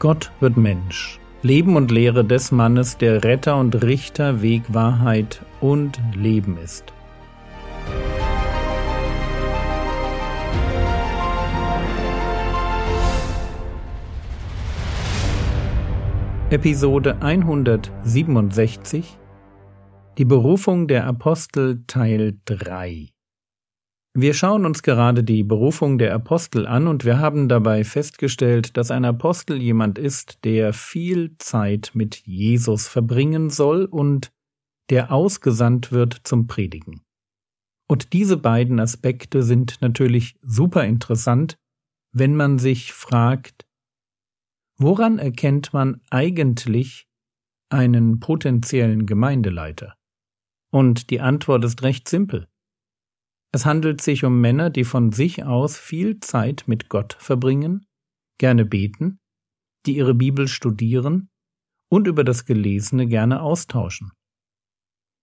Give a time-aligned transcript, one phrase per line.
[0.00, 1.20] Gott wird Mensch.
[1.42, 6.94] Leben und Lehre des Mannes, der Retter und Richter, Weg, Wahrheit und Leben ist.
[16.48, 19.18] Episode 167
[20.16, 23.10] Die Berufung der Apostel Teil 3
[24.12, 28.90] wir schauen uns gerade die Berufung der Apostel an und wir haben dabei festgestellt, dass
[28.90, 34.32] ein Apostel jemand ist, der viel Zeit mit Jesus verbringen soll und
[34.90, 37.02] der ausgesandt wird zum Predigen.
[37.88, 41.56] Und diese beiden Aspekte sind natürlich super interessant,
[42.12, 43.64] wenn man sich fragt,
[44.76, 47.06] woran erkennt man eigentlich
[47.68, 49.94] einen potenziellen Gemeindeleiter?
[50.72, 52.49] Und die Antwort ist recht simpel.
[53.52, 57.86] Es handelt sich um Männer, die von sich aus viel Zeit mit Gott verbringen,
[58.38, 59.18] gerne beten,
[59.86, 61.30] die ihre Bibel studieren
[61.90, 64.12] und über das Gelesene gerne austauschen.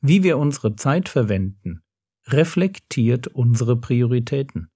[0.00, 1.82] Wie wir unsere Zeit verwenden,
[2.26, 4.70] reflektiert unsere Prioritäten.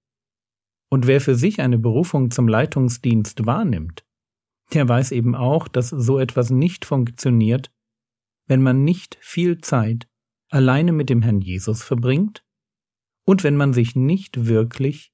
[0.89, 4.05] Und wer für sich eine Berufung zum Leitungsdienst wahrnimmt,
[4.73, 7.71] der weiß eben auch, dass so etwas nicht funktioniert,
[8.47, 10.09] wenn man nicht viel Zeit
[10.49, 12.43] alleine mit dem Herrn Jesus verbringt
[13.27, 15.11] und wenn man sich nicht wirklich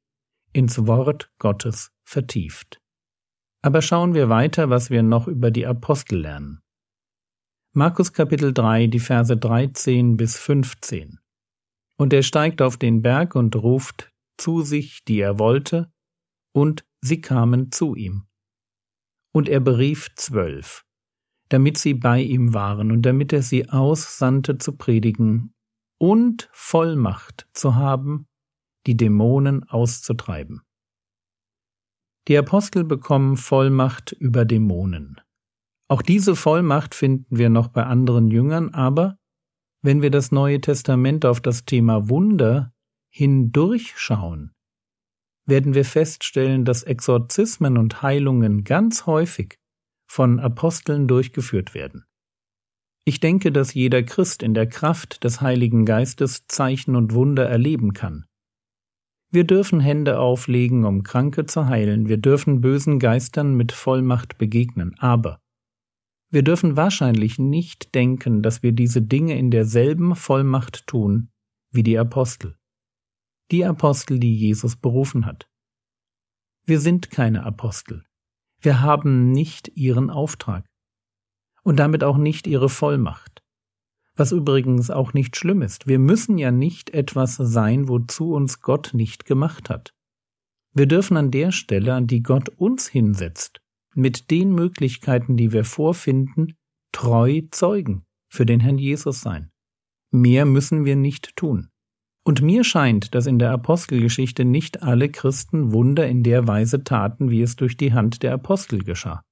[0.54, 2.80] ins Wort Gottes vertieft.
[3.64, 6.62] Aber schauen wir weiter, was wir noch über die Apostel lernen.
[7.74, 11.20] Markus Kapitel 3, die Verse 13 bis 15.
[11.98, 15.92] Und er steigt auf den Berg und ruft zu sich, die er wollte,
[16.54, 18.28] und sie kamen zu ihm.
[19.34, 20.86] Und er berief zwölf,
[21.50, 25.53] damit sie bei ihm waren und damit er sie aussandte zu predigen
[26.04, 28.28] und Vollmacht zu haben,
[28.88, 30.62] die Dämonen auszutreiben.
[32.28, 35.22] Die Apostel bekommen Vollmacht über Dämonen.
[35.88, 39.18] Auch diese Vollmacht finden wir noch bei anderen Jüngern, aber
[39.82, 42.74] wenn wir das Neue Testament auf das Thema Wunder
[43.10, 44.52] hindurchschauen,
[45.46, 49.58] werden wir feststellen, dass Exorzismen und Heilungen ganz häufig
[50.06, 52.04] von Aposteln durchgeführt werden.
[53.06, 57.94] Ich denke, dass jeder Christ in der Kraft des Heiligen Geistes Zeichen und Wunder erleben
[57.94, 58.26] kann.
[59.30, 64.96] Wir dürfen Hände auflegen, um Kranke zu heilen, wir dürfen bösen Geistern mit Vollmacht begegnen,
[65.00, 65.42] aber
[66.30, 71.30] wir dürfen wahrscheinlich nicht denken, dass wir diese Dinge in derselben Vollmacht tun
[71.72, 72.56] wie die Apostel.
[73.52, 75.48] Die Apostel, die Jesus berufen hat.
[76.66, 78.06] Wir sind keine Apostel.
[78.60, 80.66] Wir haben nicht ihren Auftrag
[81.64, 83.42] und damit auch nicht ihre Vollmacht.
[84.16, 85.88] Was übrigens auch nicht schlimm ist.
[85.88, 89.96] Wir müssen ja nicht etwas sein, wozu uns Gott nicht gemacht hat.
[90.74, 93.62] Wir dürfen an der Stelle, an die Gott uns hinsetzt,
[93.96, 96.56] mit den Möglichkeiten, die wir vorfinden,
[96.92, 99.52] treu Zeugen für den Herrn Jesus sein.
[100.12, 101.70] Mehr müssen wir nicht tun.
[102.24, 107.30] Und mir scheint, dass in der Apostelgeschichte nicht alle Christen Wunder in der Weise taten,
[107.30, 109.24] wie es durch die Hand der Apostel geschah.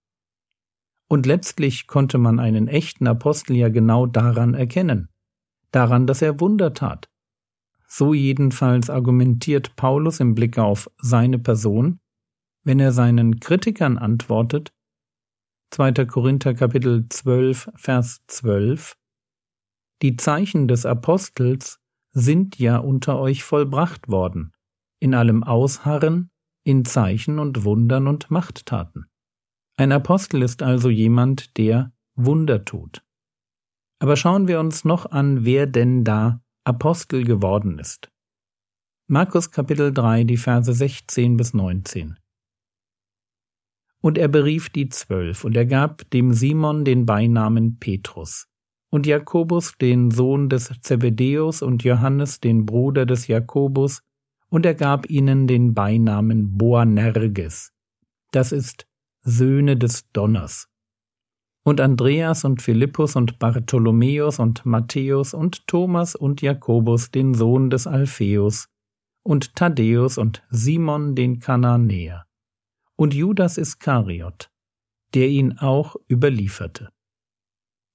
[1.11, 5.09] Und letztlich konnte man einen echten Apostel ja genau daran erkennen,
[5.71, 7.09] daran, dass er Wunder tat.
[7.85, 11.99] So jedenfalls argumentiert Paulus im Blick auf seine Person,
[12.63, 14.71] wenn er seinen Kritikern antwortet,
[15.71, 16.05] 2.
[16.05, 18.95] Korinther Kapitel 12, Vers 12,
[20.01, 21.81] Die Zeichen des Apostels
[22.13, 24.53] sind ja unter euch vollbracht worden,
[25.01, 26.29] in allem Ausharren,
[26.63, 29.10] in Zeichen und Wundern und Machttaten.
[29.77, 33.03] Ein Apostel ist also jemand, der Wunder tut.
[33.99, 38.11] Aber schauen wir uns noch an, wer denn da Apostel geworden ist.
[39.07, 42.17] Markus Kapitel 3, die Verse 16 bis 19.
[44.01, 48.47] Und er berief die Zwölf, und er gab dem Simon den Beinamen Petrus,
[48.89, 54.01] und Jakobus den Sohn des Zebedäus und Johannes den Bruder des Jakobus,
[54.49, 57.73] und er gab ihnen den Beinamen Boanerges,
[58.31, 58.87] das ist
[59.23, 60.67] Söhne des Donners.
[61.63, 67.85] Und Andreas und Philippus und Bartholomäus und Matthäus und Thomas und Jakobus, den Sohn des
[67.85, 68.67] Alpheus,
[69.23, 72.25] und Thaddäus und Simon den Kananäer,
[72.95, 74.49] und Judas Iskariot,
[75.13, 76.89] der ihn auch überlieferte.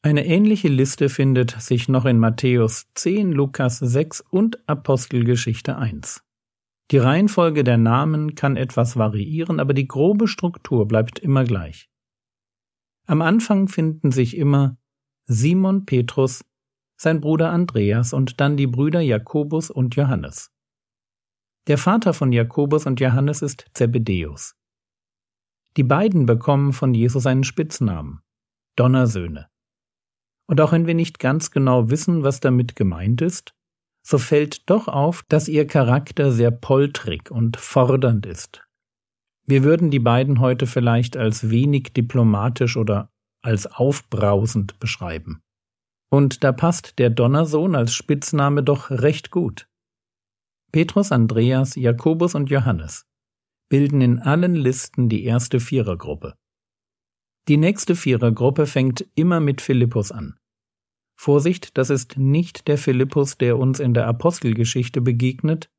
[0.03, 6.26] Eine ähnliche Liste findet sich noch in Matthäus 10, Lukas 6 und Apostelgeschichte 1.
[6.93, 11.91] Die Reihenfolge der Namen kann etwas variieren, aber die grobe Struktur bleibt immer gleich.
[13.07, 14.79] Am Anfang finden sich immer
[15.27, 16.45] Simon Petrus,
[16.97, 20.53] sein Bruder Andreas und dann die Brüder Jakobus und Johannes.
[21.67, 24.55] Der Vater von Jakobus und Johannes ist Zebedäus.
[25.77, 28.21] Die beiden bekommen von Jesus einen Spitznamen
[28.77, 29.49] Donnersöhne.
[30.47, 33.56] Und auch wenn wir nicht ganz genau wissen, was damit gemeint ist,
[34.07, 38.65] so fällt doch auf, dass ihr Charakter sehr poltrig und fordernd ist.
[39.47, 43.11] Wir würden die beiden heute vielleicht als wenig diplomatisch oder
[43.43, 45.43] als aufbrausend beschreiben.
[46.09, 49.69] Und da passt der Donnersohn als Spitzname doch recht gut.
[50.71, 53.07] Petrus, Andreas, Jakobus und Johannes
[53.69, 56.35] bilden in allen Listen die erste Vierergruppe.
[57.49, 60.39] Die nächste Vierergruppe fängt immer mit Philippus an.
[61.17, 65.71] Vorsicht, das ist nicht der Philippus, der uns in der Apostelgeschichte begegnet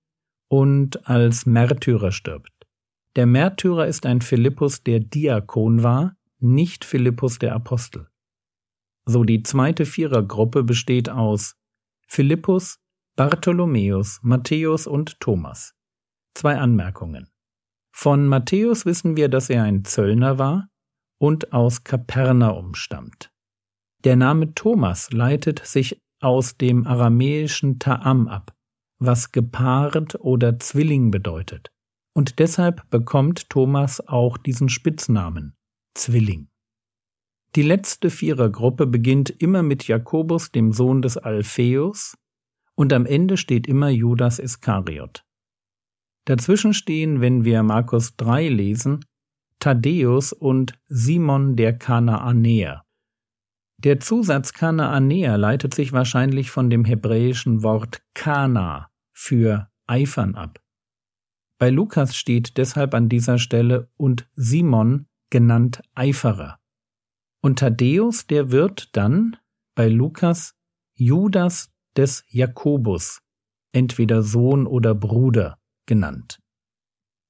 [0.49, 2.51] und als Märtyrer stirbt.
[3.15, 8.07] Der Märtyrer ist ein Philippus, der Diakon war, nicht Philippus der Apostel.
[9.05, 11.55] So die zweite Vierergruppe besteht aus
[12.07, 12.79] Philippus,
[13.15, 15.73] Bartholomäus, Matthäus und Thomas.
[16.33, 17.29] Zwei Anmerkungen.
[17.91, 20.69] Von Matthäus wissen wir, dass er ein Zöllner war
[21.17, 23.31] und aus Kapernaum stammt.
[24.03, 28.55] Der Name Thomas leitet sich aus dem aramäischen Ta'am ab,
[28.99, 31.71] was gepaart oder Zwilling bedeutet.
[32.13, 35.55] Und deshalb bekommt Thomas auch diesen Spitznamen
[35.93, 36.49] Zwilling.
[37.55, 42.15] Die letzte Vierergruppe beginnt immer mit Jakobus, dem Sohn des Alpheus,
[42.75, 45.23] und am Ende steht immer Judas Iskariot.
[46.25, 49.05] Dazwischen stehen, wenn wir Markus 3 lesen,
[49.59, 52.83] Thaddäus und Simon der Kanaanäer.
[53.83, 60.59] Der Zusatz Kanaanäer leitet sich wahrscheinlich von dem hebräischen Wort Kana für eifern ab.
[61.59, 66.59] Bei Lukas steht deshalb an dieser Stelle und Simon genannt Eiferer.
[67.41, 69.37] Und Thaddäus, der wird dann
[69.75, 70.55] bei Lukas
[70.95, 73.21] Judas des Jakobus,
[73.73, 76.39] entweder Sohn oder Bruder, genannt.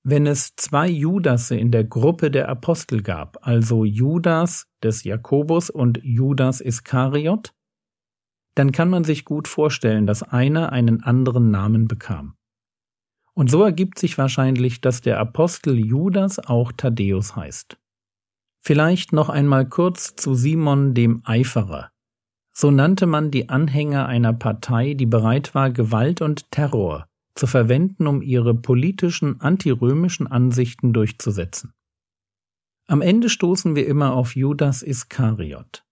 [0.09, 5.99] Wenn es zwei Judasse in der Gruppe der Apostel gab, also Judas des Jakobus und
[6.01, 7.53] Judas Iskariot,
[8.55, 12.37] dann kann man sich gut vorstellen, dass einer einen anderen Namen bekam.
[13.33, 17.77] Und so ergibt sich wahrscheinlich, dass der Apostel Judas auch Thaddäus heißt.
[18.61, 21.91] Vielleicht noch einmal kurz zu Simon dem Eiferer.
[22.53, 27.06] So nannte man die Anhänger einer Partei, die bereit war, Gewalt und Terror
[27.37, 31.73] zu verwenden, um ihre politischen antirömischen Ansichten durchzusetzen.
[32.87, 35.83] Am Ende stoßen wir immer auf Judas Iskariot.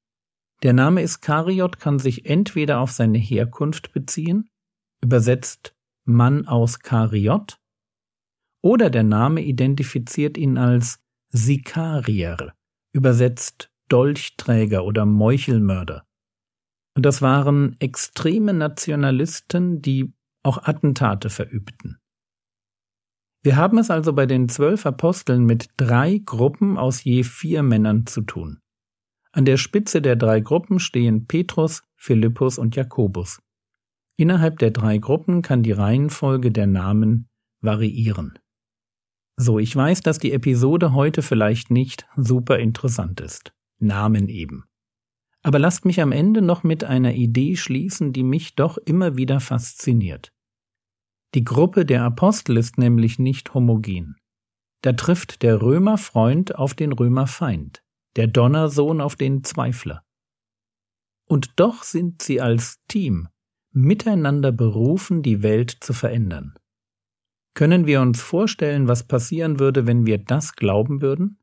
[0.63, 4.50] Der Name Iskariot kann sich entweder auf seine Herkunft beziehen,
[5.03, 5.75] übersetzt
[6.06, 7.59] Mann aus Kariot,
[8.63, 11.00] oder der Name identifiziert ihn als
[11.30, 12.53] Sikarier,
[12.94, 16.07] übersetzt Dolchträger oder Meuchelmörder.
[16.95, 20.14] Und das waren extreme Nationalisten, die
[20.45, 21.97] auch Attentate verübten.
[23.44, 28.07] Wir haben es also bei den zwölf Aposteln mit drei Gruppen aus je vier Männern
[28.07, 28.59] zu tun.
[29.31, 33.39] An der Spitze der drei Gruppen stehen Petrus, Philippus und Jakobus.
[34.18, 37.27] Innerhalb der drei Gruppen kann die Reihenfolge der Namen
[37.62, 38.39] variieren.
[39.38, 43.53] So, ich weiß, dass die Episode heute vielleicht nicht super interessant ist.
[43.80, 44.63] Namen eben.
[45.44, 49.39] Aber lasst mich am Ende noch mit einer Idee schließen, die mich doch immer wieder
[49.39, 50.31] fasziniert.
[51.35, 54.15] Die Gruppe der Apostel ist nämlich nicht homogen.
[54.81, 57.83] Da trifft der Römerfreund auf den Römerfeind,
[58.15, 60.06] der Donnersohn auf den Zweifler.
[61.27, 63.27] Und doch sind sie als Team
[63.73, 66.56] miteinander berufen, die Welt zu verändern.
[67.54, 71.39] Können wir uns vorstellen, was passieren würde, wenn wir das glauben würden?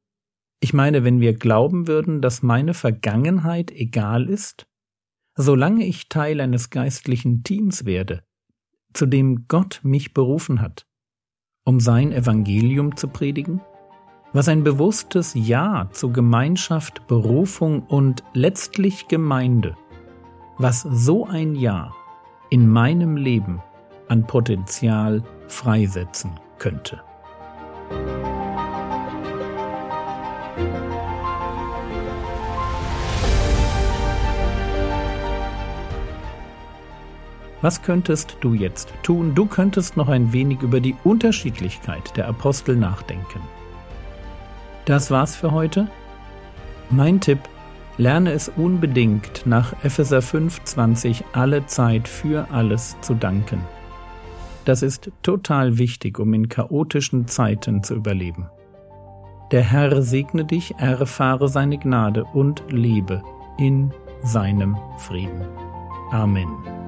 [0.60, 4.66] Ich meine, wenn wir glauben würden, dass meine Vergangenheit egal ist,
[5.34, 8.24] solange ich Teil eines geistlichen Teams werde,
[8.94, 10.86] zu dem Gott mich berufen hat,
[11.64, 13.60] um sein Evangelium zu predigen,
[14.32, 19.76] was ein bewusstes Ja zu Gemeinschaft, Berufung und letztlich Gemeinde,
[20.58, 21.92] was so ein Ja
[22.50, 23.62] in meinem Leben
[24.08, 27.02] an Potenzial freisetzen könnte.
[37.62, 39.34] Was könntest du jetzt tun?
[39.34, 43.40] Du könntest noch ein wenig über die Unterschiedlichkeit der Apostel nachdenken.
[44.84, 45.86] Das war's für heute.
[46.90, 47.38] Mein Tipp,
[47.98, 53.60] lerne es unbedingt nach Epheser 5,20 alle Zeit für alles zu danken.
[54.64, 58.48] Das ist total wichtig, um in chaotischen Zeiten zu überleben.
[59.52, 63.22] Der Herr segne dich, erfahre seine Gnade und lebe
[63.58, 63.92] in
[64.22, 65.44] seinem Frieden.
[66.10, 66.81] Amen.